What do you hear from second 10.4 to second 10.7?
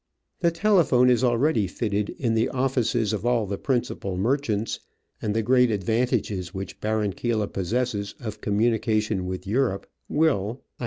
VjOOQIC :h 1 n ic.